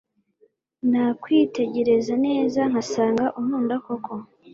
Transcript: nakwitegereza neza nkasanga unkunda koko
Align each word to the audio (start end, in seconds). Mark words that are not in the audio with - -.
nakwitegereza 0.91 2.13
neza 2.25 2.59
nkasanga 2.69 3.25
unkunda 3.39 3.75
koko 3.85 4.13